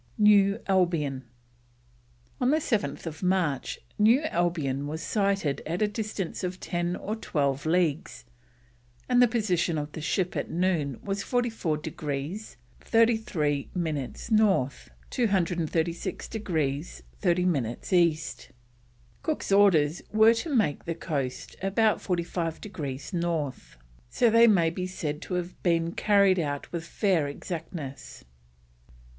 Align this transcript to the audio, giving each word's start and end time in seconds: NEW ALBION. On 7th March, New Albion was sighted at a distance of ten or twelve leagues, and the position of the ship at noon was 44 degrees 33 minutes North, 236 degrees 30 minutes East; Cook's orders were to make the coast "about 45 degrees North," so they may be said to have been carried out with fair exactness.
NEW 0.17 0.59
ALBION. 0.67 1.25
On 2.39 2.49
7th 2.49 3.21
March, 3.21 3.79
New 3.99 4.23
Albion 4.23 4.87
was 4.87 5.03
sighted 5.03 5.61
at 5.63 5.83
a 5.83 5.87
distance 5.87 6.43
of 6.43 6.59
ten 6.59 6.95
or 6.95 7.15
twelve 7.15 7.67
leagues, 7.67 8.25
and 9.07 9.21
the 9.21 9.27
position 9.27 9.77
of 9.77 9.91
the 9.91 10.01
ship 10.01 10.35
at 10.35 10.49
noon 10.49 10.99
was 11.03 11.21
44 11.21 11.77
degrees 11.77 12.57
33 12.79 13.69
minutes 13.75 14.31
North, 14.31 14.89
236 15.11 16.27
degrees 16.27 17.03
30 17.19 17.45
minutes 17.45 17.93
East; 17.93 18.49
Cook's 19.21 19.51
orders 19.51 20.01
were 20.11 20.33
to 20.33 20.49
make 20.49 20.85
the 20.85 20.95
coast 20.95 21.55
"about 21.61 22.01
45 22.01 22.59
degrees 22.59 23.13
North," 23.13 23.77
so 24.09 24.31
they 24.31 24.47
may 24.47 24.71
be 24.71 24.87
said 24.87 25.21
to 25.21 25.35
have 25.35 25.61
been 25.61 25.91
carried 25.91 26.39
out 26.39 26.71
with 26.71 26.85
fair 26.87 27.27
exactness. 27.27 28.25